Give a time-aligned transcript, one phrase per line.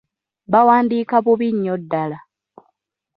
[0.51, 2.17] Bawandiika bubi nnyo ddala.